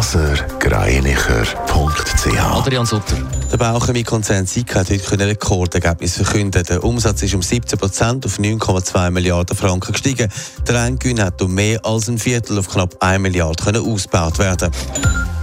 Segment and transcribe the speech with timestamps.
[0.00, 3.18] blasergreinicher.ch Adrian Sutter.
[3.52, 6.70] Der Bauchemie-Konzern Sika hat heute ein Rekordergebnis verkündet.
[6.70, 10.32] Der Umsatz ist um 17 Prozent auf 9,2 Milliarden Franken gestiegen.
[10.66, 14.70] Der Endgewinn hat um mehr als ein Viertel auf knapp 1 Milliarde können ausgebaut werden.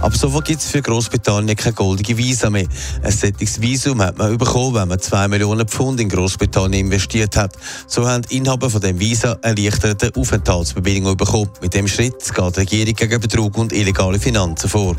[0.00, 2.66] Aber sofort gibt es für Großbritannien keine goldige Visa mehr.
[3.02, 7.56] Ein solches Visum hat man bekommen, wenn man 2 Millionen Pfund in Großbritannien investiert hat.
[7.86, 11.50] So haben Inhaber von dem Visa erleichterte Aufenthaltsbewilligung bekommen.
[11.60, 14.94] Mit dem Schritt geht die Regierung gegen Betrug und illegale Finanzen vor.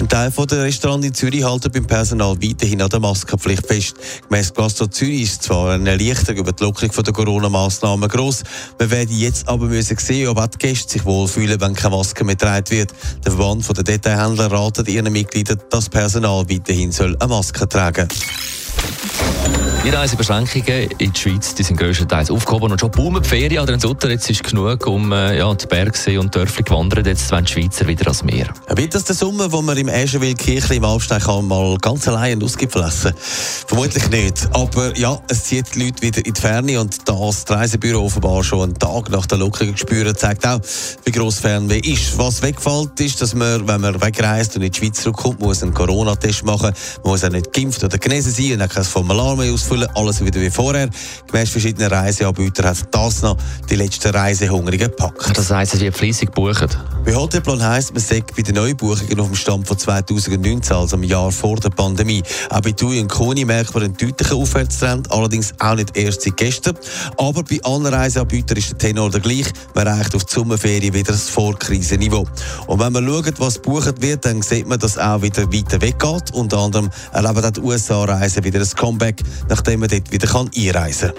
[0.00, 3.96] Ein Teil der Restaurants in Zürich halten beim Personal weiterhin an der Maskenpflicht fest.
[4.26, 8.42] Gemäss Gastro Zürich ist zwar eine Erleichterung über die Lockerung der Corona-Massnahmen gross.
[8.78, 12.24] Wir werden jetzt aber müssen sehen, ob auch die Gäste sich wohlfühlen, wenn keine Maske
[12.24, 12.94] mehr getragen wird.
[13.26, 19.49] Der Verband der Detailhändler ratet ihren Mitgliedern, dass das Personal weiterhin eine Maske tragen soll.
[19.82, 23.66] Die Reisebeschränkungen in die Schweiz die sind größtenteils aufgehoben und schon boomen die Ferien an
[23.66, 24.10] den Sutter.
[24.10, 27.06] Jetzt ist genug um äh, ja, die Bergsee und Dörfli gewandert.
[27.06, 28.52] Jetzt wollen die Schweizer wieder ans Meer.
[28.68, 33.14] Wird das der Sommer, wo man im Eschenwil-Kirchli im Alpsteig mal ganz allein Ausgipfel essen
[33.16, 34.50] Vermutlich nicht.
[34.52, 38.64] Aber ja, es zieht die Leute wieder in die Ferne und das Reisebüro offenbar schon
[38.64, 40.60] einen Tag nach der Lockerung spüren, zeigt auch,
[41.04, 42.18] wie gross Fernweh ist.
[42.18, 45.72] Was wegfällt, ist, dass man, wenn man wegreist und in die Schweiz zurückkommt, muss einen
[45.72, 46.70] Corona-Test machen.
[47.02, 49.88] Man muss auch nicht geimpft oder genesen sein und auch kein Formular mehr ausfüllen ausfüllen,
[49.94, 50.88] alles wieder wie vorher.
[51.26, 53.36] Gemäss verschiedenen Reiseanbietern hat das noch
[53.68, 55.36] die letzten Reisehungrigen gepackt.
[55.36, 56.78] Das heisst, es wird fleissig gebucht?
[57.04, 61.04] Bei Hotelplan heisst, man sagt bei den Neubuchungen auf dem Stand von 2019, also im
[61.04, 62.22] Jahr vor der Pandemie.
[62.50, 66.36] Auch bei TUI und Koni merkt man einen deutlichen Aufwärtstrend, allerdings auch nicht erst seit
[66.36, 66.76] gestern.
[67.16, 69.46] Aber bei anderen Reiseanbietern ist der Tenor der gleich.
[69.74, 72.26] Man erreicht auf die Sommerferien wieder das Vorkrisenniveau.
[72.66, 75.80] Und wenn man schaut, was gebucht wird, dann sieht man, dass es auch wieder weiter
[75.80, 76.34] weggeht.
[76.34, 79.22] Unter anderem erleben auch die USA-Reisen wieder ein Comeback,
[79.60, 81.12] nachdem man dort wieder einreisen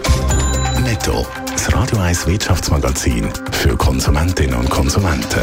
[0.74, 0.84] kann.
[0.84, 5.42] Netto, das Radio 1 Wirtschaftsmagazin für Konsumentinnen und Konsumenten.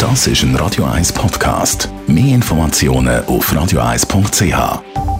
[0.00, 1.88] Das ist ein Radio 1 Podcast.
[2.08, 5.13] Mehr Informationen auf radio1.ch.